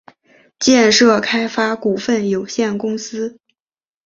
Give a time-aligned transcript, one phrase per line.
[0.57, 3.37] 建设开发股份有限公司